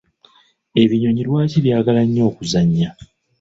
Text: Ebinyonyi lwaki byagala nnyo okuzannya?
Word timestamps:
Ebinyonyi 0.81 1.21
lwaki 1.27 1.57
byagala 1.65 2.01
nnyo 2.05 2.23
okuzannya? 2.29 2.89